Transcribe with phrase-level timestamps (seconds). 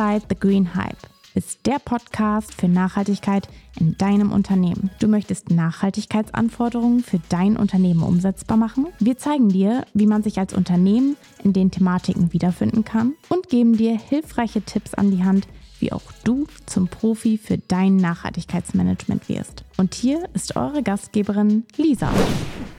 [0.00, 0.96] Inside the Green Hype
[1.34, 3.46] ist der Podcast für Nachhaltigkeit
[3.78, 4.90] in deinem Unternehmen.
[4.98, 8.86] Du möchtest Nachhaltigkeitsanforderungen für dein Unternehmen umsetzbar machen?
[8.98, 13.76] Wir zeigen dir, wie man sich als Unternehmen in den Thematiken wiederfinden kann und geben
[13.76, 15.46] dir hilfreiche Tipps an die Hand,
[15.80, 19.64] wie auch du zum Profi für dein Nachhaltigkeitsmanagement wirst.
[19.76, 22.10] Und hier ist eure Gastgeberin Lisa.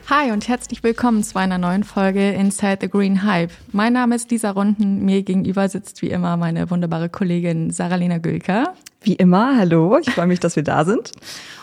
[0.09, 3.51] Hi und herzlich willkommen zu einer neuen Folge Inside the Green Hype.
[3.71, 5.03] Mein Name ist Lisa Runden.
[5.05, 8.73] Mir gegenüber sitzt wie immer meine wunderbare Kollegin Saralena Gülker.
[9.01, 9.97] Wie immer, hallo.
[9.99, 11.11] Ich freue mich, dass wir da sind.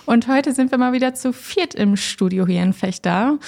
[0.06, 3.38] Und heute sind wir mal wieder zu viert im Studio hier in Fechter.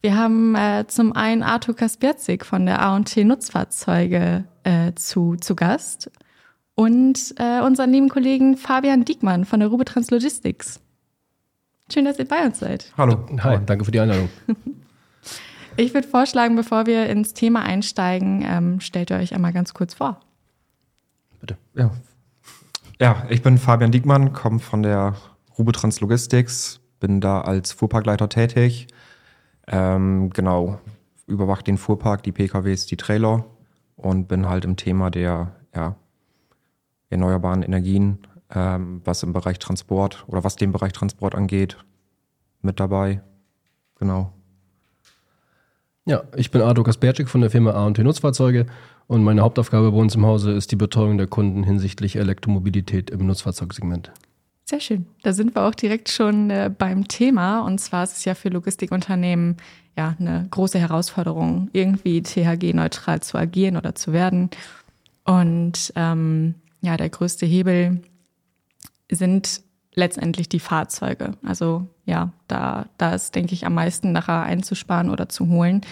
[0.00, 6.10] Wir haben äh, zum einen Arthur Kaspiazik von der A&T Nutzfahrzeuge äh, zu, zu Gast
[6.78, 10.78] und äh, unseren lieben Kollegen Fabian Diekmann von der Rubetrans Logistics.
[11.92, 12.92] Schön, dass ihr bei uns seid.
[12.96, 13.26] Hallo.
[13.42, 14.28] Hi, danke für die Einladung.
[15.76, 19.94] Ich würde vorschlagen, bevor wir ins Thema einsteigen, ähm, stellt ihr euch einmal ganz kurz
[19.94, 20.18] vor.
[21.40, 21.56] Bitte.
[21.74, 21.92] Ja.
[23.00, 25.14] Ja, ich bin Fabian Diekmann, komme von der
[25.56, 28.88] Rubetrans Logistics, bin da als Fuhrparkleiter tätig.
[29.68, 30.80] Ähm, genau,
[31.28, 33.44] überwache den Fuhrpark, die PKWs, die Trailer
[33.94, 35.94] und bin halt im Thema der ja,
[37.10, 38.18] erneuerbaren Energien,
[38.54, 41.76] ähm, was im Bereich Transport oder was den Bereich Transport angeht,
[42.62, 43.20] mit dabei.
[43.98, 44.32] Genau.
[46.04, 48.66] Ja, ich bin Ardo Kasperczyk von der Firma A&T Nutzfahrzeuge
[49.08, 53.26] und meine Hauptaufgabe bei uns im Hause ist die Betreuung der Kunden hinsichtlich Elektromobilität im
[53.26, 54.12] Nutzfahrzeugsegment.
[54.64, 55.06] Sehr schön.
[55.22, 57.60] Da sind wir auch direkt schon äh, beim Thema.
[57.60, 59.56] Und zwar ist es ja für Logistikunternehmen
[59.96, 64.50] ja eine große Herausforderung, irgendwie THG-neutral zu agieren oder zu werden.
[65.24, 68.02] Und ähm, ja, der größte Hebel
[69.10, 69.62] sind
[69.94, 71.32] letztendlich die Fahrzeuge.
[71.44, 75.82] Also ja, da, da ist, denke ich, am meisten nachher einzusparen oder zu holen.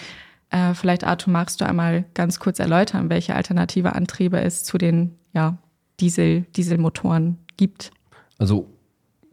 [0.49, 5.15] Äh, vielleicht, Arthur, magst du einmal ganz kurz erläutern, welche alternative Antriebe es zu den
[5.33, 5.57] ja,
[5.99, 7.91] Diesel, Dieselmotoren gibt?
[8.37, 8.67] Also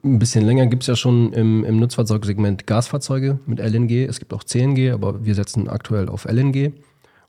[0.03, 4.07] ein bisschen länger gibt es ja schon im, im Nutzfahrzeugsegment Gasfahrzeuge mit LNG.
[4.07, 6.73] Es gibt auch CNG, aber wir setzen aktuell auf LNG.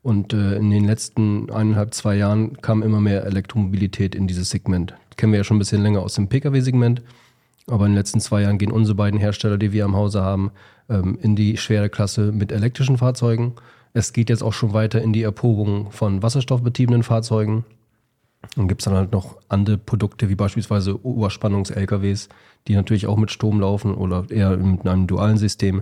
[0.06, 4.94] Und äh, in den letzten eineinhalb, zwei Jahren kam immer mehr Elektromobilität in dieses Segment.
[5.18, 7.02] Kennen wir ja schon ein bisschen länger aus dem Pkw-Segment.
[7.66, 10.52] Aber in den letzten zwei Jahren gehen unsere beiden Hersteller, die wir am Hause haben,
[10.90, 13.56] ähm, in die schwere Klasse mit elektrischen Fahrzeugen.
[13.94, 17.66] Es geht jetzt auch schon weiter in die Erprobung von wasserstoffbetriebenen Fahrzeugen.
[18.56, 22.30] Dann gibt es dann halt noch andere Produkte, wie beispielsweise Oberspannungs-LKWs,
[22.68, 25.82] die natürlich auch mit Strom laufen oder eher mit einem dualen System.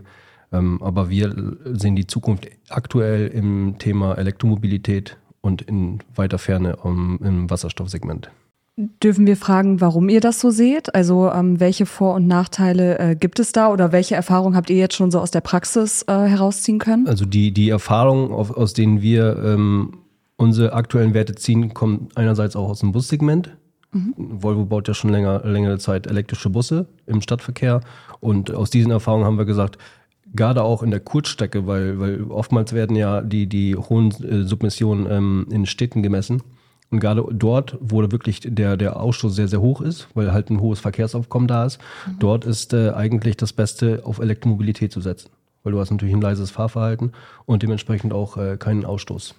[0.54, 7.20] Ähm, aber wir sehen die Zukunft aktuell im Thema Elektromobilität und in weiter Ferne um,
[7.22, 8.30] im Wasserstoffsegment.
[8.76, 10.96] Dürfen wir fragen, warum ihr das so seht?
[10.96, 14.78] Also ähm, welche Vor- und Nachteile äh, gibt es da oder welche Erfahrungen habt ihr
[14.78, 17.08] jetzt schon so aus der Praxis äh, herausziehen können?
[17.08, 20.00] Also die, die Erfahrungen, aus denen wir ähm,
[20.38, 23.56] unsere aktuellen Werte ziehen, kommen einerseits auch aus dem Bussegment.
[23.92, 24.16] Mhm.
[24.18, 27.82] Volvo baut ja schon länger, längere Zeit elektrische Busse im Stadtverkehr
[28.22, 29.78] und aus diesen Erfahrungen haben wir gesagt,
[30.34, 35.08] gerade auch in der Kurzstrecke, weil, weil oftmals werden ja die, die hohen äh, Submissionen
[35.10, 36.42] ähm, in Städten gemessen.
[36.90, 40.60] Und gerade dort, wo wirklich der, der Ausstoß sehr, sehr hoch ist, weil halt ein
[40.60, 42.20] hohes Verkehrsaufkommen da ist, mhm.
[42.20, 45.30] dort ist äh, eigentlich das Beste, auf Elektromobilität zu setzen.
[45.64, 47.14] Weil du hast natürlich ein leises Fahrverhalten
[47.46, 49.34] und dementsprechend auch äh, keinen Ausstoß.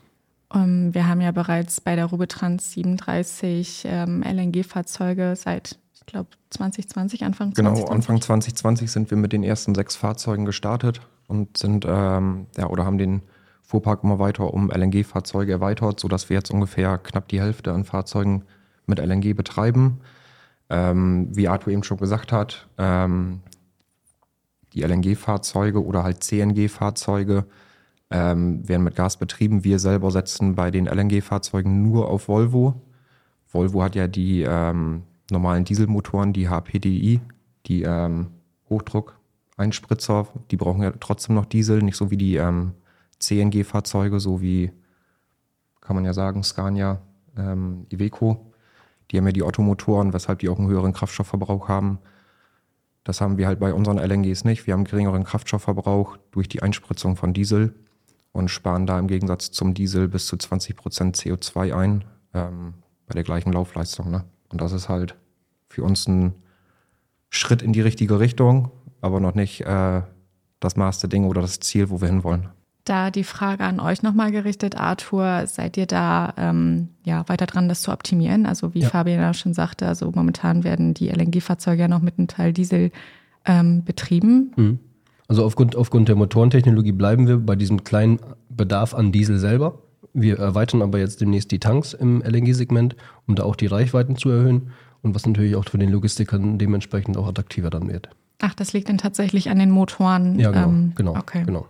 [0.49, 6.28] Um, ähm, wir haben ja bereits bei der Rubetrans 37 ähm, LNG-Fahrzeuge seit ich glaube
[6.50, 7.84] 2020, Anfang 2020.
[7.84, 12.69] Genau, Anfang 2020 sind wir mit den ersten sechs Fahrzeugen gestartet und sind, ähm, ja,
[12.69, 13.22] oder haben den
[13.62, 18.44] Fuhrpark immer weiter um LNG-Fahrzeuge erweitert, sodass wir jetzt ungefähr knapp die Hälfte an Fahrzeugen
[18.87, 20.00] mit LNG betreiben.
[20.69, 23.41] Ähm, wie Arthur eben schon gesagt hat, ähm,
[24.75, 27.47] die LNG-Fahrzeuge oder halt CNG-Fahrzeuge
[28.10, 29.64] ähm, werden mit Gas betrieben.
[29.64, 32.82] Wir selber setzen bei den LNG-Fahrzeugen nur auf Volvo.
[33.50, 37.20] Volvo hat ja die ähm, normalen Dieselmotoren, die HPDI,
[37.66, 38.28] die ähm,
[38.68, 42.74] Hochdruck-Einspritzer, die brauchen ja trotzdem noch Diesel, nicht so wie die ähm,
[43.18, 44.72] CNG-Fahrzeuge, so wie,
[45.80, 47.00] kann man ja sagen, Scania,
[47.36, 48.52] ähm, Iveco.
[49.10, 51.99] Die haben ja die Ottomotoren, weshalb die auch einen höheren Kraftstoffverbrauch haben.
[53.04, 54.66] Das haben wir halt bei unseren LNGs nicht.
[54.66, 57.75] Wir haben geringeren Kraftstoffverbrauch durch die Einspritzung von Diesel
[58.32, 62.75] und sparen da im Gegensatz zum Diesel bis zu 20 Prozent CO2 ein, ähm,
[63.06, 64.10] bei der gleichen Laufleistung.
[64.10, 64.25] Ne?
[64.54, 65.16] Und das ist halt
[65.68, 66.32] für uns ein
[67.28, 68.70] Schritt in die richtige Richtung,
[69.00, 70.02] aber noch nicht äh,
[70.60, 72.46] das Maß der Dinge oder das Ziel, wo wir hinwollen.
[72.84, 77.68] Da die Frage an euch nochmal gerichtet, Arthur, seid ihr da ähm, ja, weiter dran,
[77.68, 78.46] das zu optimieren?
[78.46, 78.88] Also wie ja.
[78.90, 82.92] Fabian ja schon sagte, also momentan werden die LNG-Fahrzeuge ja noch mit einem Teil Diesel
[83.46, 84.52] ähm, betrieben.
[84.54, 84.78] Mhm.
[85.26, 88.20] Also aufgrund, aufgrund der Motorentechnologie bleiben wir bei diesem kleinen
[88.50, 89.80] Bedarf an Diesel selber
[90.14, 92.96] Wir erweitern aber jetzt demnächst die Tanks im LNG-Segment,
[93.26, 94.70] um da auch die Reichweiten zu erhöhen
[95.02, 98.08] und was natürlich auch für den Logistikern dementsprechend auch attraktiver dann wird.
[98.40, 100.38] Ach, das liegt dann tatsächlich an den Motoren.
[100.38, 100.69] Ja, genau.
[100.69, 101.43] ähm, genau, Okay.
[101.44, 101.66] genau.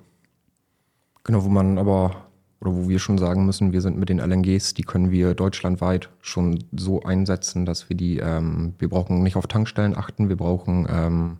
[1.24, 2.26] Genau, wo man aber,
[2.60, 6.10] oder wo wir schon sagen müssen, wir sind mit den LNGs, die können wir deutschlandweit
[6.20, 10.86] schon so einsetzen, dass wir die, ähm, wir brauchen nicht auf Tankstellen achten, wir brauchen
[10.90, 11.38] ähm,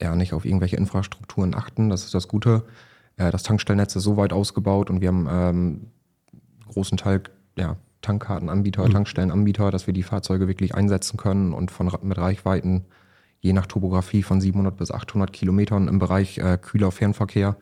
[0.00, 2.62] ja nicht auf irgendwelche Infrastrukturen achten, das ist das Gute.
[3.18, 5.80] Äh, das Tankstellennetz ist so weit ausgebaut und wir haben ähm,
[6.68, 7.22] großen Teil
[7.58, 12.86] ja, Tankkartenanbieter, Tankstellenanbieter, dass wir die Fahrzeuge wirklich einsetzen können und von, mit Reichweiten
[13.40, 17.56] je nach Topografie von 700 bis 800 Kilometern im Bereich äh, kühler Fernverkehr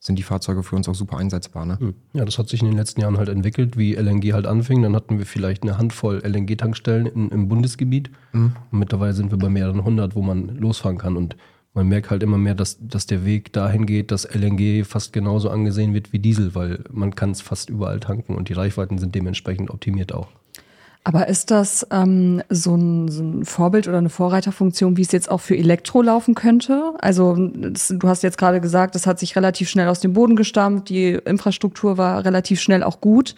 [0.00, 1.66] sind die Fahrzeuge für uns auch super einsetzbar.
[1.66, 1.78] Ne?
[1.80, 1.94] Hm.
[2.12, 4.80] Ja, das hat sich in den letzten Jahren halt entwickelt, wie LNG halt anfing.
[4.82, 8.10] Dann hatten wir vielleicht eine Handvoll LNG-Tankstellen im Bundesgebiet.
[8.70, 11.16] Und mittlerweile sind wir bei mehreren hundert, wo man losfahren kann.
[11.16, 11.36] Und
[11.78, 15.48] man merkt halt immer mehr, dass, dass der Weg dahin geht, dass LNG fast genauso
[15.48, 19.14] angesehen wird wie Diesel, weil man kann es fast überall tanken und die Reichweiten sind
[19.14, 20.26] dementsprechend optimiert auch.
[21.04, 25.30] Aber ist das ähm, so, ein, so ein Vorbild oder eine Vorreiterfunktion, wie es jetzt
[25.30, 26.94] auch für Elektro laufen könnte?
[26.98, 30.34] Also das, du hast jetzt gerade gesagt, das hat sich relativ schnell aus dem Boden
[30.34, 33.36] gestammt, die Infrastruktur war relativ schnell auch gut.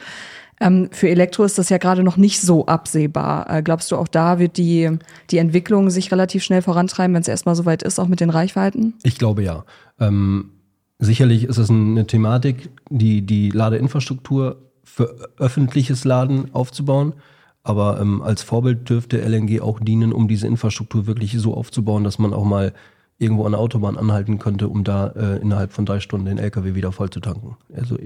[0.60, 3.48] Ähm, für Elektro ist das ja gerade noch nicht so absehbar.
[3.48, 4.98] Äh, glaubst du, auch da wird die,
[5.30, 8.94] die Entwicklung sich relativ schnell vorantreiben, wenn es erstmal soweit ist, auch mit den Reichweiten?
[9.02, 9.64] Ich glaube ja.
[9.98, 10.50] Ähm,
[10.98, 17.14] sicherlich ist es eine Thematik, die, die Ladeinfrastruktur für öffentliches Laden aufzubauen.
[17.62, 22.18] Aber ähm, als Vorbild dürfte LNG auch dienen, um diese Infrastruktur wirklich so aufzubauen, dass
[22.18, 22.72] man auch mal
[23.18, 26.74] irgendwo an der Autobahn anhalten könnte, um da äh, innerhalb von drei Stunden den LKW
[26.74, 27.56] wieder voll zu tanken.
[27.74, 27.96] Also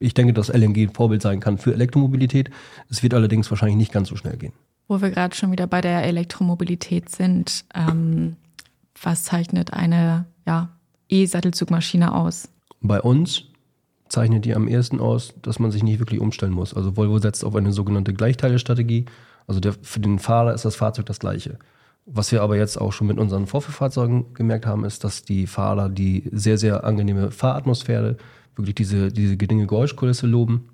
[0.00, 2.50] ich- denke, dass LNG ein Vorbild sein kann für Elektromobilität.
[2.88, 4.52] Es wird allerdings wahrscheinlich nicht ganz so schnell gehen.
[4.88, 8.36] Wo wir gerade schon wieder bei der Elektromobilität sind, ähm,
[9.00, 10.70] was zeichnet eine ja,
[11.08, 12.48] E-Sattelzugmaschine aus?
[12.80, 13.44] Bei uns
[14.08, 16.74] zeichnet die am ehesten aus, dass man sich nicht wirklich umstellen muss.
[16.74, 19.04] Also Volvo setzt auf eine sogenannte Gleichteilestrategie.
[19.46, 21.58] Also der, für den Fahrer ist das Fahrzeug das gleiche.
[22.06, 25.88] Was wir aber jetzt auch schon mit unseren Vorführfahrzeugen gemerkt haben, ist, dass die Fahrer
[25.88, 28.16] die sehr, sehr angenehme Fahratmosphäre,
[28.60, 30.68] wirklich diese, diese geringe Geräuschkulisse loben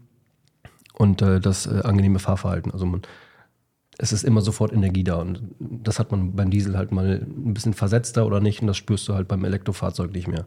[0.95, 2.73] und äh, das äh, angenehme Fahrverhalten.
[2.73, 3.03] Also man,
[3.99, 7.55] es ist immer sofort Energie da und das hat man beim Diesel halt mal ein
[7.55, 10.47] bisschen versetzter oder nicht und das spürst du halt beim Elektrofahrzeug nicht mehr.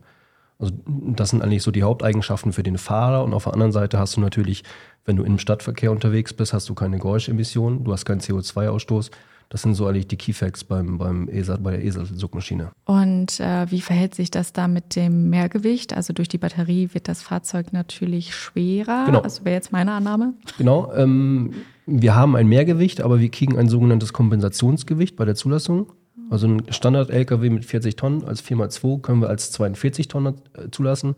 [0.60, 3.98] Also das sind eigentlich so die Haupteigenschaften für den Fahrer und auf der anderen Seite
[3.98, 4.64] hast du natürlich,
[5.06, 9.10] wenn du im Stadtverkehr unterwegs bist, hast du keine Geräuschemissionen, du hast keinen CO2-Ausstoß.
[9.50, 12.72] Das sind so eigentlich die Keyfacts beim, beim ESA, bei der ESA-Zugmaschine.
[12.86, 15.96] Und äh, wie verhält sich das da mit dem Mehrgewicht?
[15.96, 19.06] Also durch die Batterie wird das Fahrzeug natürlich schwerer.
[19.08, 19.22] Genau.
[19.22, 20.34] Das wäre jetzt meine Annahme.
[20.60, 21.54] Genau, ähm,
[21.88, 25.94] wir haben ein Mehrgewicht, aber wir kriegen ein sogenanntes Kompensationsgewicht bei der Zulassung.
[26.30, 31.16] Also ein Standard-LKW mit 40 Tonnen als 4x2 können wir als 42 Tonnen äh, zulassen.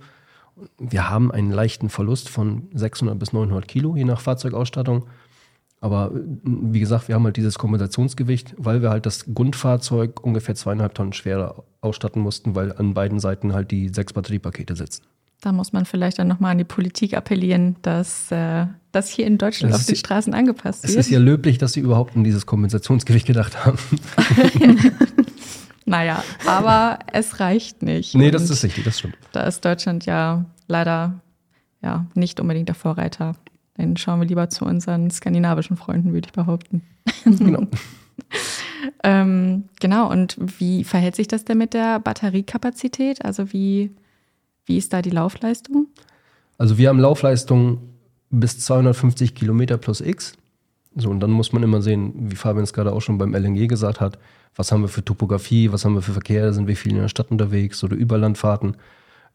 [0.78, 5.06] Wir haben einen leichten Verlust von 600 bis 900 Kilo, je nach Fahrzeugausstattung.
[5.82, 10.94] Aber wie gesagt, wir haben halt dieses Kompensationsgewicht, weil wir halt das Grundfahrzeug ungefähr zweieinhalb
[10.94, 15.04] Tonnen schwerer ausstatten mussten, weil an beiden Seiten halt die sechs Batteriepakete sitzen.
[15.42, 19.40] Da muss man vielleicht dann nochmal an die Politik appellieren, dass äh, das hier in
[19.40, 21.00] Deutschland Es auf den Straßen angepasst Es wird.
[21.00, 23.80] ist ja löblich, dass sie überhaupt an dieses Kompensationsgewicht gedacht haben.
[25.86, 28.14] naja, aber es reicht nicht.
[28.14, 29.18] nee, das ist richtig, das stimmt.
[29.32, 31.20] Da ist Deutschland ja leider
[31.82, 33.36] ja, nicht unbedingt der Vorreiter.
[33.82, 36.84] Dann schauen wir lieber zu unseren skandinavischen Freunden, würde ich behaupten.
[37.26, 37.68] Genau.
[39.04, 43.24] Ähm, genau, und wie verhält sich das denn mit der Batteriekapazität?
[43.24, 43.92] Also wie,
[44.66, 45.88] wie ist da die Laufleistung?
[46.58, 47.80] Also wir haben Laufleistung
[48.30, 50.34] bis 250 Kilometer plus X.
[50.96, 53.68] So, und dann muss man immer sehen, wie Fabian es gerade auch schon beim LNG
[53.68, 54.20] gesagt hat,
[54.56, 57.08] was haben wir für Topografie, was haben wir für Verkehr, sind wir viel in der
[57.08, 58.78] Stadt unterwegs oder Überlandfahrten.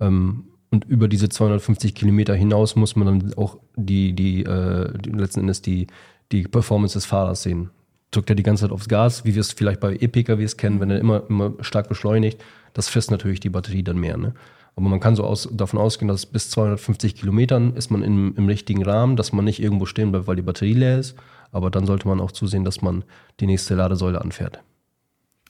[0.00, 5.10] Ähm, und über diese 250 Kilometer hinaus muss man dann auch die, die, äh, die
[5.10, 5.86] letzten Endes die,
[6.32, 7.70] die Performance des Fahrers sehen.
[8.10, 10.90] Drückt er die ganze Zeit aufs Gas, wie wir es vielleicht bei E-PKWs kennen, wenn
[10.90, 12.42] er immer, immer stark beschleunigt,
[12.72, 14.16] das frisst natürlich die Batterie dann mehr.
[14.16, 14.34] Ne?
[14.76, 18.46] Aber man kann so aus, davon ausgehen, dass bis 250 Kilometern ist man im, im
[18.46, 21.16] richtigen Rahmen, dass man nicht irgendwo stehen bleibt, weil die Batterie leer ist.
[21.52, 23.04] Aber dann sollte man auch zusehen, dass man
[23.40, 24.60] die nächste Ladesäule anfährt.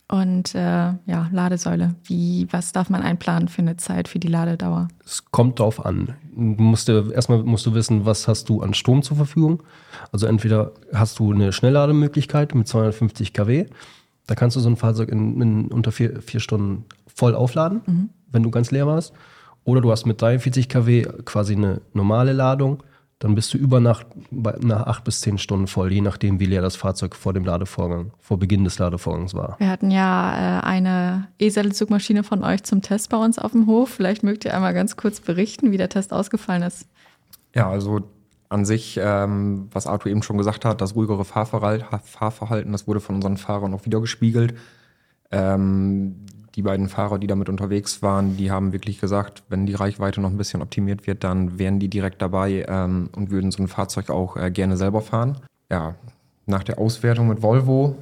[0.09, 1.97] Und äh, ja, Ladesäule.
[2.05, 4.87] Wie, was darf man einplanen für eine Zeit für die Ladedauer?
[5.05, 6.15] Es kommt drauf an.
[6.33, 9.65] Du musst dir, erstmal musst du wissen, was hast du an Strom zur Verfügung.
[10.13, 13.67] Also entweder hast du eine Schnelllademöglichkeit mit 250 kW.
[14.29, 18.43] Da kannst du so ein Fahrzeug in, in unter vier, vier Stunden voll aufladen, wenn
[18.43, 19.13] du ganz leer warst.
[19.65, 22.83] Oder du hast mit 43 kW quasi eine normale Ladung.
[23.19, 26.45] Dann bist du über Nacht bei, nach acht bis zehn Stunden voll, je nachdem, wie
[26.45, 29.57] leer das Fahrzeug vor dem Ladevorgang, vor Beginn des Ladevorgangs war.
[29.59, 33.89] Wir hatten ja äh, eine E-Sattelzugmaschine von euch zum Test bei uns auf dem Hof.
[33.89, 36.89] Vielleicht mögt ihr einmal ganz kurz berichten, wie der Test ausgefallen ist.
[37.55, 38.03] Ja, also
[38.51, 43.17] an sich, ähm, was Arthur eben schon gesagt hat, das ruhigere Fahrverhalten, das wurde von
[43.17, 44.55] unseren Fahrern auch wieder gespiegelt.
[45.31, 50.23] Ähm, die beiden Fahrer, die damit unterwegs waren, die haben wirklich gesagt, wenn die Reichweite
[50.23, 53.69] noch ein bisschen optimiert wird, dann wären die direkt dabei ähm, und würden so ein
[53.69, 55.37] Fahrzeug auch äh, gerne selber fahren.
[55.71, 55.97] Ja,
[56.47, 57.97] nach der Auswertung mit Volvo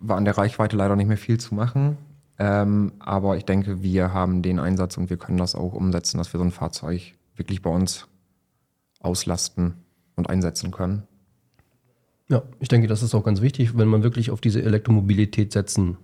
[0.00, 1.96] war an der Reichweite leider nicht mehr viel zu machen.
[2.40, 6.32] Ähm, aber ich denke, wir haben den Einsatz und wir können das auch umsetzen, dass
[6.32, 8.08] wir so ein Fahrzeug wirklich bei uns
[9.00, 9.74] auslasten
[10.16, 11.04] und einsetzen können.
[12.28, 15.96] Ja, ich denke, das ist auch ganz wichtig, wenn man wirklich auf diese Elektromobilität setzen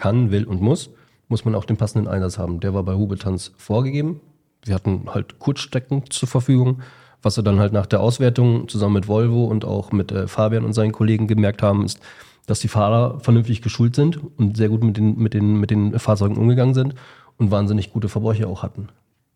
[0.00, 0.90] kann, will und muss,
[1.28, 2.60] muss man auch den passenden Einsatz haben.
[2.60, 4.20] Der war bei Hubetanz vorgegeben.
[4.64, 6.82] Wir hatten halt Kurzstrecken zur Verfügung.
[7.22, 10.64] Was wir dann halt nach der Auswertung zusammen mit Volvo und auch mit äh, Fabian
[10.64, 12.00] und seinen Kollegen gemerkt haben, ist,
[12.46, 15.98] dass die Fahrer vernünftig geschult sind und sehr gut mit den, mit den, mit den
[15.98, 16.94] Fahrzeugen umgegangen sind
[17.36, 18.88] und wahnsinnig gute Verbräuche auch hatten.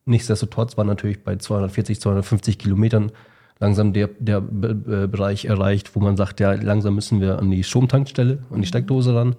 [0.06, 3.12] Nichtsdestotrotz war natürlich bei 240, 250 Kilometern
[3.60, 7.64] langsam der, der äh, Bereich erreicht, wo man sagt, ja, langsam müssen wir an die
[7.64, 9.36] Stromtankstelle, an die Steckdose ran.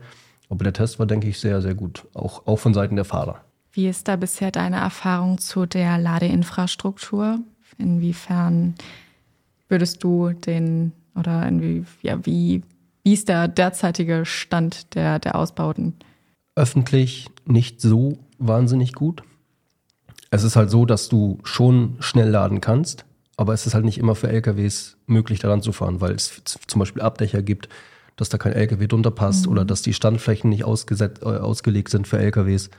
[0.49, 3.41] Aber der Test war, denke ich, sehr, sehr gut, auch, auch von Seiten der Fahrer.
[3.71, 7.39] Wie ist da bisher deine Erfahrung zu der Ladeinfrastruktur?
[7.77, 8.75] Inwiefern
[9.67, 12.61] würdest du den oder inwie, ja, wie,
[13.03, 15.93] wie ist der derzeitige Stand der, der Ausbauten?
[16.55, 19.23] Öffentlich nicht so wahnsinnig gut.
[20.31, 23.05] Es ist halt so, dass du schon schnell laden kannst,
[23.37, 26.79] aber es ist halt nicht immer für LKWs möglich, daran zu fahren, weil es zum
[26.79, 27.69] Beispiel Abdächer gibt,
[28.15, 29.51] dass da kein LKW drunter passt mhm.
[29.51, 32.69] oder dass die Standflächen nicht ausgesetzt, äh, ausgelegt sind für LKWs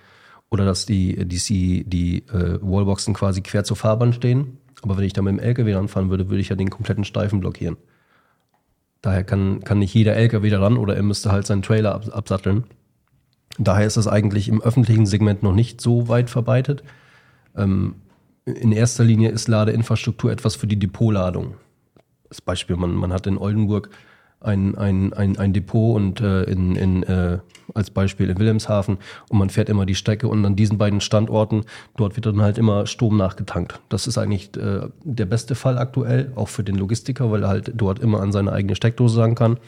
[0.50, 4.58] oder dass die, die, die äh, Wallboxen quasi quer zur Fahrbahn stehen.
[4.82, 7.40] Aber wenn ich da mit dem LKW ranfahren würde, würde ich ja den kompletten Streifen
[7.40, 7.76] blockieren.
[9.02, 12.64] Daher kann, kann nicht jeder LKW daran oder er müsste halt seinen Trailer ab, absatteln.
[13.58, 16.82] Daher ist das eigentlich im öffentlichen Segment noch nicht so weit verbreitet.
[17.56, 17.96] Ähm,
[18.44, 21.54] in erster Linie ist Ladeinfrastruktur etwas für die Depotladung.
[22.28, 23.90] Das Beispiel, man, man hat in Oldenburg
[24.40, 27.38] ein, ein, ein, ein Depot und äh, in, in, äh,
[27.74, 31.64] als Beispiel in Wilhelmshaven und man fährt immer die Strecke und an diesen beiden Standorten,
[31.96, 33.80] dort wird dann halt immer Strom nachgetankt.
[33.88, 37.72] Das ist eigentlich äh, der beste Fall aktuell, auch für den Logistiker, weil er halt
[37.74, 39.58] dort immer an seine eigene Steckdose sagen kann.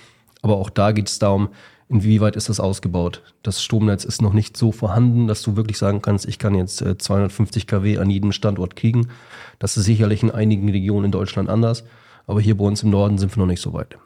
[0.42, 1.48] Aber auch da geht es darum,
[1.88, 3.22] inwieweit ist das ausgebaut.
[3.42, 6.78] Das Stromnetz ist noch nicht so vorhanden, dass du wirklich sagen kannst, ich kann jetzt
[6.78, 9.08] 250 äh, kW an jedem Standort kriegen.
[9.58, 11.84] Das ist sicherlich in einigen Regionen in Deutschland anders,
[12.26, 13.98] aber hier bei uns im Norden sind wir noch nicht so weit.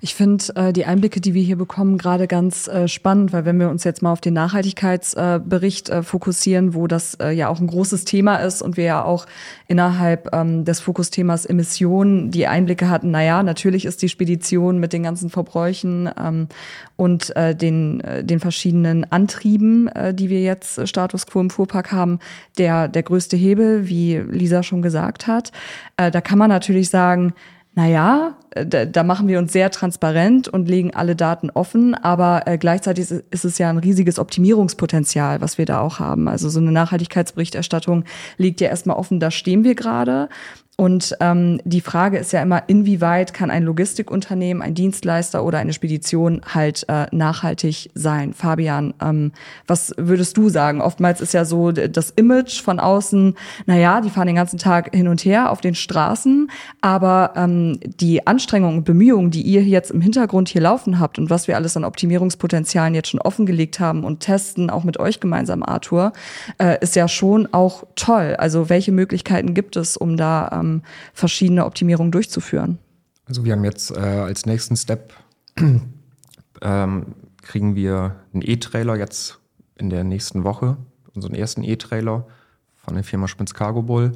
[0.00, 3.58] Ich finde äh, die Einblicke, die wir hier bekommen, gerade ganz äh, spannend, weil wenn
[3.58, 7.66] wir uns jetzt mal auf den Nachhaltigkeitsbericht äh, fokussieren, wo das äh, ja auch ein
[7.66, 9.26] großes Thema ist und wir ja auch
[9.66, 15.02] innerhalb ähm, des Fokusthemas Emissionen die Einblicke hatten, naja, natürlich ist die Spedition mit den
[15.02, 16.48] ganzen Verbräuchen ähm,
[16.96, 21.50] und äh, den, äh, den verschiedenen Antrieben, äh, die wir jetzt äh, Status quo im
[21.50, 22.18] Fuhrpark haben,
[22.58, 25.52] der, der größte Hebel, wie Lisa schon gesagt hat.
[25.96, 27.34] Äh, da kann man natürlich sagen,
[27.74, 32.46] naja, äh, da, da machen wir uns sehr transparent und legen alle Daten offen, aber
[32.46, 36.28] äh, gleichzeitig ist, ist es ja ein riesiges Optimierungspotenzial, was wir da auch haben.
[36.28, 38.04] Also so eine Nachhaltigkeitsberichterstattung
[38.36, 40.28] liegt ja erstmal offen, da stehen wir gerade.
[40.76, 45.72] Und ähm, die Frage ist ja immer, inwieweit kann ein Logistikunternehmen, ein Dienstleister oder eine
[45.72, 48.34] Spedition halt äh, nachhaltig sein?
[48.34, 49.30] Fabian, ähm,
[49.68, 50.80] was würdest du sagen?
[50.80, 55.06] Oftmals ist ja so das Image von außen, naja, die fahren den ganzen Tag hin
[55.06, 56.50] und her auf den Straßen,
[56.80, 61.30] aber ähm, die Anstrengungen und Bemühungen, die ihr jetzt im Hintergrund hier laufen habt und
[61.30, 65.62] was wir alles an Optimierungspotenzialen jetzt schon offengelegt haben und testen, auch mit euch gemeinsam,
[65.62, 66.12] Arthur,
[66.58, 68.34] äh, ist ja schon auch toll.
[68.38, 70.63] Also welche Möglichkeiten gibt es, um da ähm,
[71.12, 72.78] verschiedene Optimierungen durchzuführen.
[73.26, 75.14] Also wir haben jetzt äh, als nächsten Step
[76.62, 77.06] ähm,
[77.42, 79.40] kriegen wir einen E-Trailer jetzt
[79.76, 80.76] in der nächsten Woche,
[81.14, 82.26] unseren ersten E-Trailer
[82.74, 84.12] von der Firma Spitz Cargo Bull.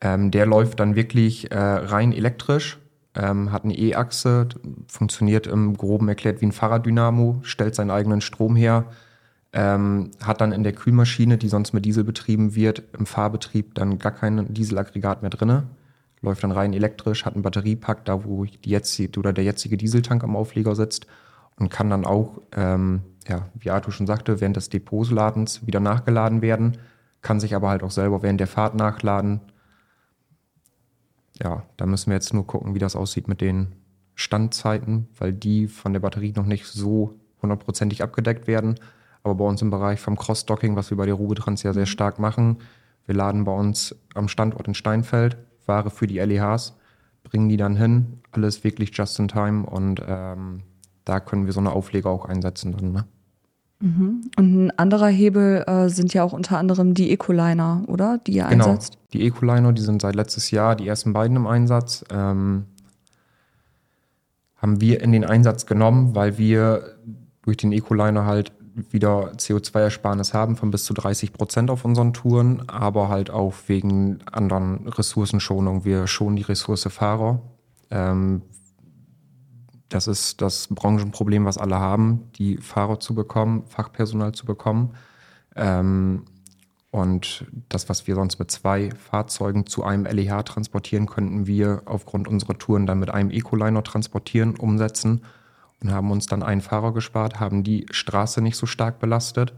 [0.00, 2.78] Ähm, der läuft dann wirklich äh, rein elektrisch,
[3.14, 4.48] ähm, hat eine E-Achse,
[4.88, 8.86] funktioniert im Groben erklärt wie ein Fahrraddynamo, stellt seinen eigenen Strom her,
[9.52, 13.98] ähm, hat dann in der Kühlmaschine, die sonst mit Diesel betrieben wird, im Fahrbetrieb dann
[13.98, 15.66] gar kein Dieselaggregat mehr drinne
[16.22, 20.22] läuft dann rein elektrisch, hat einen Batteriepack, da wo die jetzige, oder der jetzige Dieseltank
[20.22, 21.06] am Aufleger sitzt
[21.58, 26.42] und kann dann auch, ähm, ja, wie Arthur schon sagte, während des Depotsladens wieder nachgeladen
[26.42, 26.78] werden,
[27.22, 29.40] kann sich aber halt auch selber während der Fahrt nachladen.
[31.42, 33.74] Ja, da müssen wir jetzt nur gucken, wie das aussieht mit den
[34.14, 38.78] Standzeiten, weil die von der Batterie noch nicht so hundertprozentig abgedeckt werden.
[39.22, 42.18] Aber bei uns im Bereich vom Cross-Docking, was wir bei der Rubetrans ja sehr stark
[42.18, 42.58] machen,
[43.06, 45.36] wir laden bei uns am Standort in Steinfeld
[45.70, 46.74] Ware für die LEHs,
[47.22, 48.18] bringen die dann hin.
[48.32, 50.62] Alles wirklich just in time und ähm,
[51.04, 52.92] da können wir so eine Aufleger auch einsetzen dann.
[52.92, 53.04] Ne?
[53.80, 54.20] Mhm.
[54.36, 58.18] Und ein anderer Hebel äh, sind ja auch unter anderem die Ecoliner, oder?
[58.18, 58.98] Die ihr Genau, einsetzt.
[59.12, 62.04] die Ecoliner, die sind seit letztes Jahr die ersten beiden im Einsatz.
[62.12, 62.66] Ähm,
[64.56, 66.96] haben wir in den Einsatz genommen, weil wir
[67.42, 72.68] durch den Ecoliner halt wieder CO2-Ersparnis haben von bis zu 30 Prozent auf unseren Touren,
[72.68, 75.84] aber halt auch wegen anderen Ressourcenschonung.
[75.84, 77.42] Wir schonen die Ressource Fahrer.
[77.90, 78.42] Ähm,
[79.88, 84.94] das ist das Branchenproblem, was alle haben, die Fahrer zu bekommen, Fachpersonal zu bekommen.
[85.56, 86.24] Ähm,
[86.92, 92.26] und das, was wir sonst mit zwei Fahrzeugen zu einem LEH transportieren, könnten wir aufgrund
[92.26, 95.22] unserer Touren dann mit einem Ecoliner transportieren, umsetzen
[95.82, 99.54] und haben uns dann einen Fahrer gespart, haben die Straße nicht so stark belastet.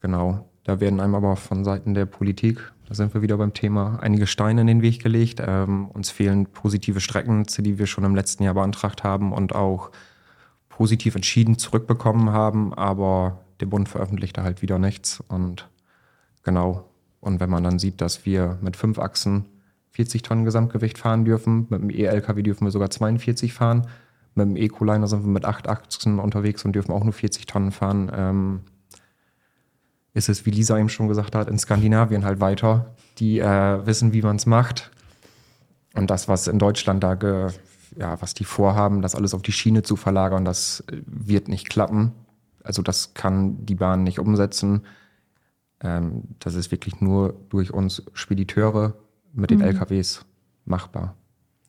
[0.00, 3.98] Genau, da werden einem aber von Seiten der Politik, da sind wir wieder beim Thema,
[4.00, 5.42] einige Steine in den Weg gelegt.
[5.44, 9.90] Ähm, uns fehlen positive Streckennetze, die wir schon im letzten Jahr beantragt haben und auch
[10.68, 15.68] positiv entschieden zurückbekommen haben, aber der Bund veröffentlicht da halt wieder nichts und
[16.48, 16.88] Genau.
[17.20, 19.44] Und wenn man dann sieht, dass wir mit fünf Achsen
[19.90, 23.86] 40 Tonnen Gesamtgewicht fahren dürfen, mit dem E-LKW dürfen wir sogar 42 fahren,
[24.38, 27.72] mit dem Ecoliner sind wir mit acht Achsen unterwegs und dürfen auch nur 40 Tonnen
[27.72, 28.60] fahren, ähm,
[30.14, 32.94] ist es, wie Lisa eben schon gesagt hat, in Skandinavien halt weiter.
[33.18, 34.90] Die äh, wissen, wie man es macht.
[35.94, 37.48] Und das, was in Deutschland da, ge,
[37.96, 42.12] ja, was die vorhaben, das alles auf die Schiene zu verlagern, das wird nicht klappen.
[42.62, 44.82] Also das kann die Bahn nicht umsetzen.
[45.80, 48.94] Ähm, das ist wirklich nur durch uns Spediteure
[49.32, 50.24] mit den LKWs
[50.64, 51.14] machbar.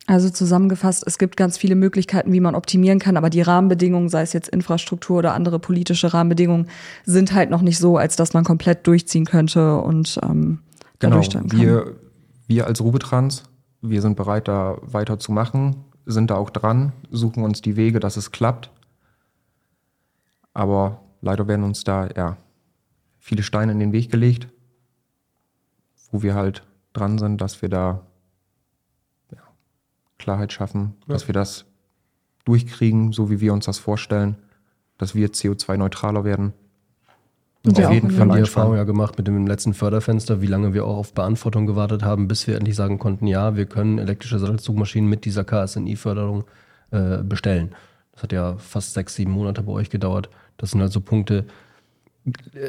[0.09, 4.23] Also zusammengefasst, es gibt ganz viele Möglichkeiten, wie man optimieren kann, aber die Rahmenbedingungen, sei
[4.23, 6.67] es jetzt Infrastruktur oder andere politische Rahmenbedingungen,
[7.05, 10.61] sind halt noch nicht so, als dass man komplett durchziehen könnte und ähm,
[10.97, 11.51] Genau, kann.
[11.51, 11.95] wir,
[12.47, 13.43] wir als Rubetrans,
[13.81, 15.75] wir sind bereit, da weiterzumachen,
[16.07, 18.71] sind da auch dran, suchen uns die Wege, dass es klappt.
[20.55, 22.37] Aber leider werden uns da ja
[23.19, 24.47] viele Steine in den Weg gelegt,
[26.11, 26.63] wo wir halt
[26.93, 28.01] dran sind, dass wir da
[30.19, 31.65] Klarheit schaffen, dass wir das
[32.45, 34.35] durchkriegen, so wie wir uns das vorstellen,
[34.97, 36.53] dass wir CO2-neutraler werden.
[37.65, 38.41] Und wir auf jeden in Wir haben Fall die.
[38.41, 42.27] Erfahrung ja gemacht mit dem letzten Förderfenster, wie lange wir auch auf Beantwortung gewartet haben,
[42.27, 46.45] bis wir endlich sagen konnten, ja, wir können elektrische Sattelzugmaschinen mit dieser KSNI-Förderung
[46.91, 47.75] äh, bestellen.
[48.13, 50.29] Das hat ja fast sechs, sieben Monate bei euch gedauert.
[50.57, 51.45] Das sind also Punkte,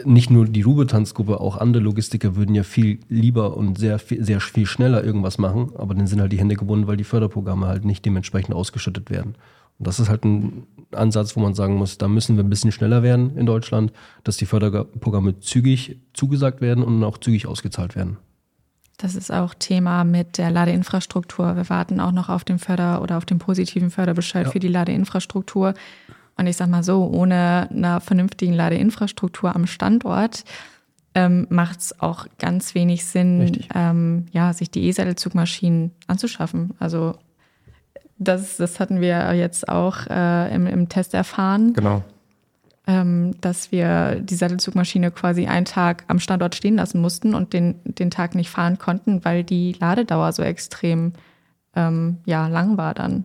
[0.04, 4.40] nicht nur die Rubetanzgruppe, auch andere Logistiker würden ja viel lieber und sehr, viel- sehr
[4.40, 7.84] viel schneller irgendwas machen, aber dann sind halt die Hände gebunden, weil die Förderprogramme halt
[7.84, 9.34] nicht dementsprechend ausgeschüttet werden.
[9.78, 12.72] Und das ist halt ein Ansatz, wo man sagen muss, da müssen wir ein bisschen
[12.72, 13.92] schneller werden in Deutschland,
[14.24, 18.18] dass die Förderprogramme zügig zugesagt werden und auch zügig ausgezahlt werden.
[18.98, 21.56] Das ist auch Thema mit der Ladeinfrastruktur.
[21.56, 24.52] Wir warten auch noch auf den Förder- oder auf den positiven Förderbescheid Ja.
[24.52, 25.72] für die Ladeinfrastruktur.
[26.40, 30.44] Und ich sag mal so, ohne einer vernünftigen Ladeinfrastruktur am Standort
[31.14, 36.72] ähm, macht es auch ganz wenig Sinn, ähm, ja, sich die E-Sattelzugmaschinen anzuschaffen.
[36.78, 37.16] Also
[38.16, 42.02] das, das hatten wir jetzt auch äh, im, im Test erfahren Genau.
[42.86, 47.74] ähm, dass wir die Sattelzugmaschine quasi einen Tag am Standort stehen lassen mussten und den,
[47.84, 51.12] den Tag nicht fahren konnten, weil die Ladedauer so extrem
[51.76, 53.24] ähm, ja, lang war dann.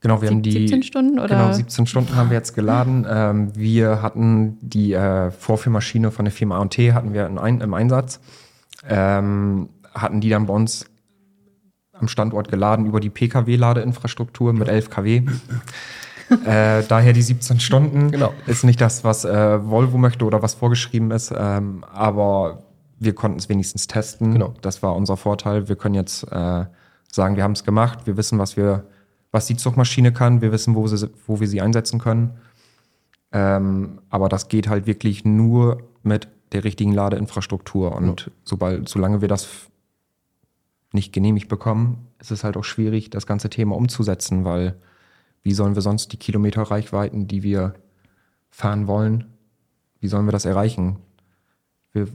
[0.00, 1.28] Genau, wir haben die 17 Stunden oder?
[1.28, 3.06] Genau, 17 Stunden haben wir jetzt geladen.
[3.08, 7.74] Ähm, wir hatten die äh, Vorführmaschine von der Firma A&T hatten wir in ein, im
[7.74, 8.20] Einsatz.
[8.88, 10.86] Ähm, hatten die dann bei uns
[11.92, 15.22] am Standort geladen über die PKW-Ladeinfrastruktur mit 11 kW.
[16.46, 18.10] äh, daher die 17 Stunden.
[18.10, 18.32] Genau.
[18.46, 22.62] Ist nicht das, was äh, Volvo möchte oder was vorgeschrieben ist, ähm, aber
[22.98, 24.32] wir konnten es wenigstens testen.
[24.32, 24.54] Genau.
[24.60, 25.68] Das war unser Vorteil.
[25.68, 26.64] Wir können jetzt äh,
[27.10, 28.84] sagen, wir haben es gemacht, wir wissen, was wir,
[29.32, 32.38] was die Zugmaschine kann, wir wissen, wo, sie, wo wir sie einsetzen können.
[33.32, 37.92] Ähm, aber das geht halt wirklich nur mit der richtigen Ladeinfrastruktur.
[37.92, 39.48] Und sobald, solange wir das
[40.92, 44.76] nicht genehmigt bekommen, ist es halt auch schwierig, das ganze Thema umzusetzen, weil
[45.42, 47.74] wie sollen wir sonst die Kilometerreichweiten, die wir
[48.50, 49.26] fahren wollen,
[50.00, 50.96] wie sollen wir das erreichen?
[51.92, 52.08] Wir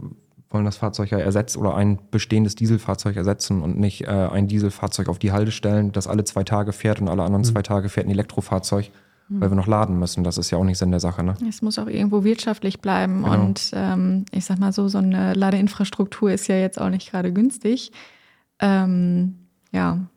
[0.56, 5.10] wollen das Fahrzeug ja ersetzen oder ein bestehendes Dieselfahrzeug ersetzen und nicht äh, ein Dieselfahrzeug
[5.10, 8.08] auf die Halde stellen, das alle zwei Tage fährt und alle anderen zwei Tage fährt
[8.08, 8.90] ein Elektrofahrzeug,
[9.28, 10.24] weil wir noch laden müssen.
[10.24, 11.36] Das ist ja auch nicht Sinn der Sache, ne?
[11.48, 13.24] Es muss auch irgendwo wirtschaftlich bleiben.
[13.24, 13.34] Genau.
[13.34, 17.34] Und ähm, ich sag mal so, so eine Ladeinfrastruktur ist ja jetzt auch nicht gerade
[17.34, 17.92] günstig.
[18.60, 19.36] Ähm,
[19.72, 20.08] ja,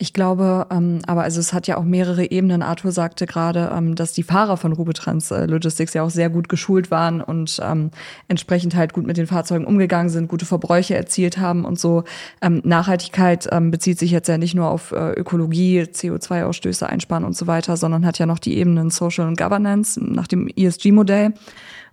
[0.00, 2.62] Ich glaube, ähm, aber also es hat ja auch mehrere Ebenen.
[2.62, 6.48] Arthur sagte gerade, ähm, dass die Fahrer von Rubetrans äh, Logistics ja auch sehr gut
[6.48, 7.90] geschult waren und ähm,
[8.28, 12.04] entsprechend halt gut mit den Fahrzeugen umgegangen sind, gute Verbräuche erzielt haben und so.
[12.40, 17.36] Ähm, Nachhaltigkeit ähm, bezieht sich jetzt ja nicht nur auf äh, Ökologie, CO2-Ausstöße einsparen und
[17.36, 21.34] so weiter, sondern hat ja noch die Ebenen Social und Governance nach dem ESG-Modell.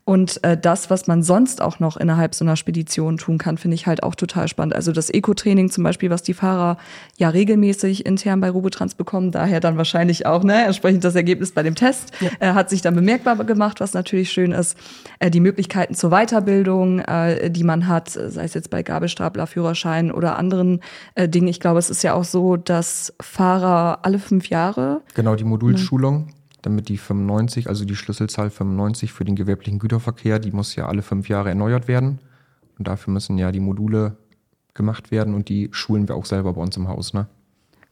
[0.07, 3.73] Und äh, das, was man sonst auch noch innerhalb so einer Spedition tun kann, finde
[3.73, 4.75] ich halt auch total spannend.
[4.75, 6.77] Also das Eco-Training zum Beispiel, was die Fahrer
[7.17, 11.63] ja regelmäßig intern bei Robotrans bekommen, daher dann wahrscheinlich auch ne, entsprechend das Ergebnis bei
[11.63, 12.29] dem Test, ja.
[12.39, 14.77] äh, hat sich dann bemerkbar gemacht, was natürlich schön ist.
[15.17, 20.11] Äh, die Möglichkeiten zur Weiterbildung, äh, die man hat, sei es jetzt bei Gabelstapler, Führerschein
[20.11, 20.81] oder anderen
[21.15, 21.47] äh, Dingen.
[21.47, 25.01] Ich glaube, es ist ja auch so, dass Fahrer alle fünf Jahre.
[25.15, 26.27] Genau, die Modulschulung
[26.65, 31.01] damit die 95, also die Schlüsselzahl 95 für den gewerblichen Güterverkehr, die muss ja alle
[31.01, 32.19] fünf Jahre erneuert werden.
[32.77, 34.17] Und dafür müssen ja die Module
[34.73, 37.13] gemacht werden und die schulen wir auch selber bei uns im Haus.
[37.13, 37.27] Ne?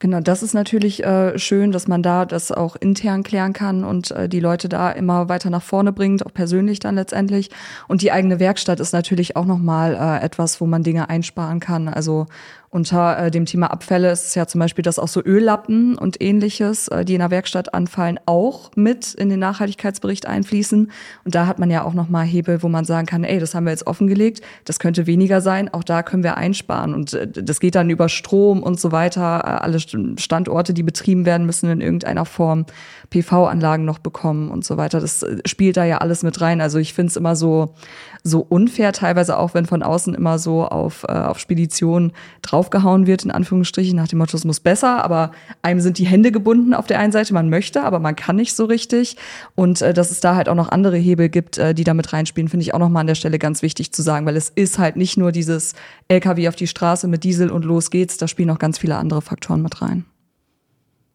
[0.03, 4.11] Genau, das ist natürlich äh, schön, dass man da das auch intern klären kann und
[4.11, 7.49] äh, die Leute da immer weiter nach vorne bringt, auch persönlich dann letztendlich.
[7.87, 11.87] Und die eigene Werkstatt ist natürlich auch nochmal äh, etwas, wo man Dinge einsparen kann.
[11.87, 12.25] Also
[12.73, 16.21] unter äh, dem Thema Abfälle ist es ja zum Beispiel, dass auch so Öllappen und
[16.21, 20.91] ähnliches, äh, die in der Werkstatt anfallen, auch mit in den Nachhaltigkeitsbericht einfließen.
[21.23, 23.65] Und da hat man ja auch nochmal Hebel, wo man sagen kann, ey, das haben
[23.65, 26.95] wir jetzt offengelegt, das könnte weniger sein, auch da können wir einsparen.
[26.95, 29.41] Und äh, das geht dann über Strom und so weiter.
[29.43, 32.65] Äh, alle Standorte, die betrieben werden, müssen in irgendeiner Form
[33.11, 34.99] PV-Anlagen noch bekommen und so weiter.
[34.99, 36.59] Das äh, spielt da ja alles mit rein.
[36.59, 37.75] Also ich finde es immer so,
[38.23, 42.13] so unfair, teilweise auch, wenn von außen immer so auf, äh, auf Spedition
[42.63, 46.31] draufgehauen wird, in Anführungsstrichen, nach dem Motto, es muss besser, aber einem sind die Hände
[46.31, 49.17] gebunden auf der einen Seite, man möchte, aber man kann nicht so richtig.
[49.55, 52.47] Und äh, dass es da halt auch noch andere Hebel gibt, äh, die damit reinspielen,
[52.47, 54.95] finde ich auch nochmal an der Stelle ganz wichtig zu sagen, weil es ist halt
[54.95, 55.73] nicht nur dieses
[56.07, 59.21] LKW auf die Straße mit Diesel und los geht's, da spielen auch ganz viele andere
[59.21, 60.05] Faktoren mit rein.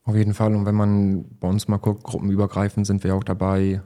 [0.04, 0.54] Auf jeden Fall.
[0.54, 3.82] Und wenn man bei uns mal guckt, gruppenübergreifend sind wir auch dabei,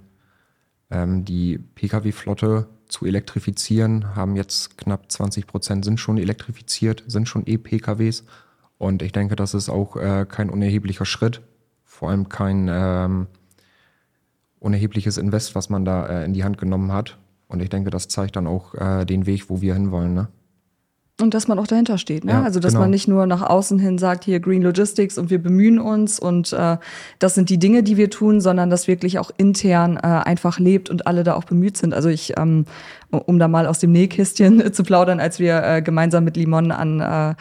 [0.90, 7.46] ähm, die Pkw-Flotte zu elektrifizieren, haben jetzt knapp 20 Prozent sind schon elektrifiziert, sind schon
[7.46, 8.24] E-PKWs.
[8.78, 11.40] Und ich denke, das ist auch äh, kein unerheblicher Schritt,
[11.85, 13.26] vor allem kein ähm,
[14.59, 17.18] unerhebliches Invest, was man da äh, in die Hand genommen hat.
[17.48, 20.14] Und ich denke, das zeigt dann auch äh, den Weg, wo wir hinwollen.
[20.14, 20.28] Ne?
[21.20, 22.33] Und dass man auch dahinter steht, ne?
[22.33, 22.83] Ja, also dass genau.
[22.83, 26.53] man nicht nur nach außen hin sagt, hier Green Logistics und wir bemühen uns und
[26.53, 26.79] äh,
[27.18, 30.90] das sind die Dinge, die wir tun, sondern dass wirklich auch intern äh, einfach lebt
[30.90, 31.94] und alle da auch bemüht sind.
[31.94, 32.64] Also ich ähm,
[33.12, 37.01] um da mal aus dem Nähkästchen zu plaudern, als wir äh, gemeinsam mit Limon an
[37.01, 37.35] äh,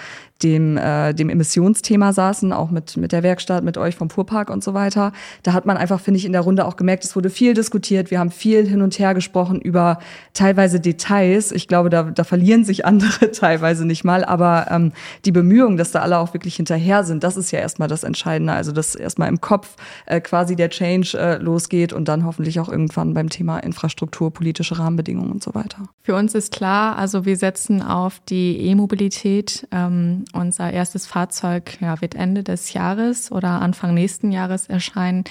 [0.44, 4.64] dem, äh, dem Emissionsthema saßen, auch mit, mit der Werkstatt, mit euch vom Fuhrpark und
[4.64, 5.12] so weiter.
[5.44, 8.12] Da hat man einfach, finde ich, in der Runde auch gemerkt, es wurde viel diskutiert.
[8.12, 10.00] Wir haben viel hin und her gesprochen über
[10.34, 11.52] teilweise Details.
[11.52, 14.26] Ich glaube, da, da verlieren sich andere teilweise nicht mal.
[14.26, 14.94] Aber ähm,
[15.26, 18.54] die Bemühungen, dass da alle auch wirklich hinterher sind, das ist ja erstmal das Entscheidende.
[18.54, 19.76] Also, dass erstmal im Kopf
[20.08, 24.80] äh, quasi der Change äh, losgeht und dann hoffentlich auch irgendwann beim Thema Infrastruktur, politische
[24.80, 25.90] Rahmenbedingungen und so weiter weiter.
[26.02, 29.68] Für uns ist klar, also wir setzen auf die E-Mobilität.
[29.72, 35.24] Ähm, unser erstes Fahrzeug ja, wird Ende des Jahres oder Anfang nächsten Jahres erscheinen.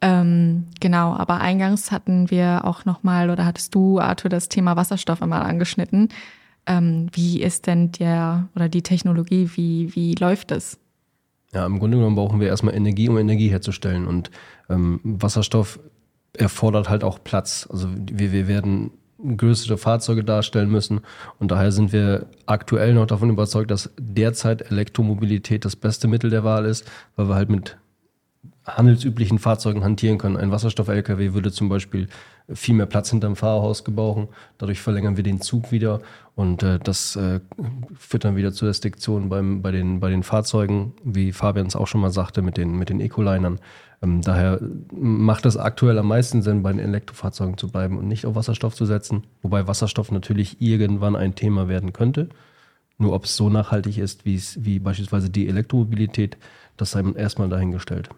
[0.00, 5.22] Ähm, genau, aber eingangs hatten wir auch nochmal, oder hattest du, Arthur, das Thema Wasserstoff
[5.22, 6.08] einmal angeschnitten.
[6.66, 10.78] Ähm, wie ist denn der oder die Technologie, wie, wie läuft es?
[11.52, 14.06] Ja, im Grunde genommen brauchen wir erstmal Energie, um Energie herzustellen.
[14.06, 14.30] Und
[14.68, 15.78] ähm, Wasserstoff
[16.32, 17.68] erfordert halt auch Platz.
[17.70, 18.90] Also wir, wir werden
[19.36, 21.00] größere Fahrzeuge darstellen müssen.
[21.38, 26.44] Und daher sind wir aktuell noch davon überzeugt, dass derzeit Elektromobilität das beste Mittel der
[26.44, 27.76] Wahl ist, weil wir halt mit
[28.66, 30.36] handelsüblichen Fahrzeugen hantieren können.
[30.36, 32.08] Ein Wasserstoff-LKW würde zum Beispiel
[32.52, 34.28] viel mehr Platz hinterm Fahrerhaus gebrauchen.
[34.58, 36.00] Dadurch verlängern wir den Zug wieder
[36.34, 37.40] und äh, das äh,
[37.96, 41.86] führt dann wieder zur Restriktion beim, bei, den, bei den Fahrzeugen, wie Fabian es auch
[41.86, 43.60] schon mal sagte, mit den, mit den Ecolinern.
[44.02, 44.60] Ähm, daher
[44.92, 48.74] macht es aktuell am meisten Sinn, bei den Elektrofahrzeugen zu bleiben und nicht auf Wasserstoff
[48.74, 49.24] zu setzen.
[49.42, 52.28] Wobei Wasserstoff natürlich irgendwann ein Thema werden könnte.
[52.96, 56.36] Nur ob es so nachhaltig ist, wie beispielsweise die Elektromobilität,
[56.76, 58.08] das sei erstmal dahingestellt.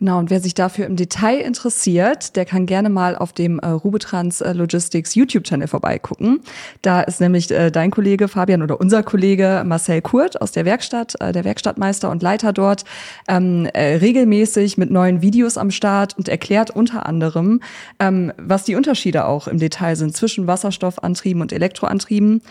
[0.00, 3.68] Genau, und wer sich dafür im Detail interessiert, der kann gerne mal auf dem äh,
[3.68, 6.40] Rubetrans äh, Logistics YouTube-Channel vorbeigucken.
[6.82, 11.14] Da ist nämlich äh, dein Kollege Fabian oder unser Kollege Marcel Kurt aus der Werkstatt,
[11.20, 12.84] äh, der Werkstattmeister und Leiter dort,
[13.28, 17.60] ähm, äh, regelmäßig mit neuen Videos am Start und erklärt unter anderem,
[18.00, 22.42] ähm, was die Unterschiede auch im Detail sind zwischen Wasserstoffantrieben und Elektroantrieben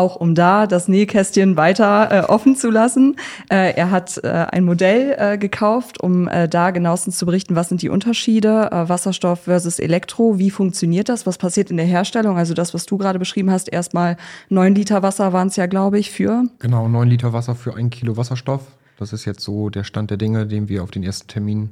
[0.00, 3.16] auch um da das Nähkästchen weiter äh, offen zu lassen.
[3.50, 7.68] Äh, er hat äh, ein Modell äh, gekauft, um äh, da genauestens zu berichten, was
[7.68, 12.38] sind die Unterschiede äh, Wasserstoff versus Elektro, wie funktioniert das, was passiert in der Herstellung,
[12.38, 14.16] also das, was du gerade beschrieben hast, erstmal
[14.48, 16.44] neun Liter Wasser waren es ja, glaube ich, für.
[16.58, 18.62] Genau, neun Liter Wasser für ein Kilo Wasserstoff.
[18.98, 21.70] Das ist jetzt so der Stand der Dinge, den wir auf den ersten Termin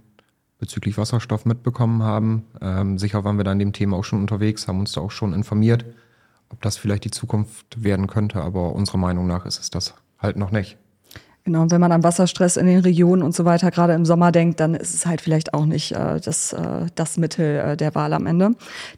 [0.58, 2.44] bezüglich Wasserstoff mitbekommen haben.
[2.60, 5.10] Ähm, sicher waren wir da in dem Thema auch schon unterwegs, haben uns da auch
[5.10, 5.84] schon informiert
[6.50, 10.36] ob das vielleicht die Zukunft werden könnte, aber unserer Meinung nach ist es das halt
[10.36, 10.78] noch nicht.
[11.48, 14.32] Genau, und wenn man an Wasserstress in den Regionen und so weiter gerade im Sommer
[14.32, 16.58] denkt, dann ist es halt vielleicht auch nicht äh, das, äh,
[16.94, 18.50] das Mittel äh, der Wahl am Ende.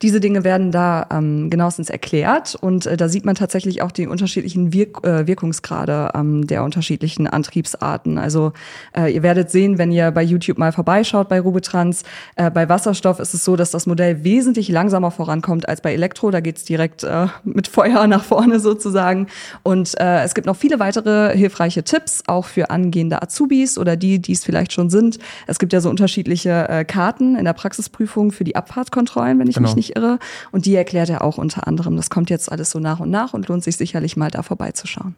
[0.03, 4.09] Diese Dinge werden da ähm, genauestens erklärt und äh, da sieht man tatsächlich auch die
[4.09, 8.19] unterschiedlichen Wirk äh, Wirkungsgrade ähm, der unterschiedlichen Antriebsarten.
[8.19, 8.53] Also
[8.97, 12.03] äh, ihr werdet sehen, wenn ihr bei YouTube mal vorbeischaut bei Rubetrans,
[12.35, 16.33] äh, bei Wasserstoff ist es so, dass das Modell wesentlich langsamer vorankommt als bei Elektro.
[16.33, 19.29] Da geht's direkt äh, mit Feuer nach vorne sozusagen.
[19.63, 23.96] Und äh, es gibt noch viele weitere hilfreiche Tipps, auch auch für angehende Azubis oder
[23.96, 25.18] die, die es vielleicht schon sind.
[25.46, 29.57] Es gibt ja so unterschiedliche äh, Karten in der Praxisprüfung für die Abfahrtkontrollen, wenn ich
[29.57, 29.68] genau.
[29.68, 30.18] mich nicht irre.
[30.53, 31.96] Und die erklärt er auch unter anderem.
[31.96, 35.16] Das kommt jetzt alles so nach und nach und lohnt sich sicherlich mal da vorbeizuschauen.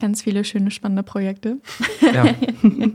[0.00, 1.58] Ganz viele schöne, spannende Projekte.
[2.00, 2.24] Ja.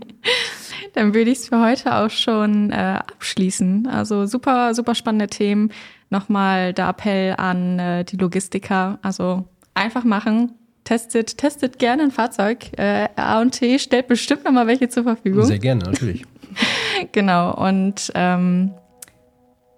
[0.93, 3.87] Dann würde ich es für heute auch schon äh, abschließen.
[3.87, 5.71] Also super, super spannende Themen.
[6.09, 8.97] Nochmal der Appell an äh, die Logistiker.
[9.03, 10.53] Also einfach machen,
[10.83, 12.77] testet, testet gerne ein Fahrzeug.
[12.77, 15.45] Äh, A&T stellt bestimmt noch mal welche zur Verfügung.
[15.45, 16.25] Sehr gerne, natürlich.
[17.11, 17.53] genau.
[17.55, 18.71] Und ähm,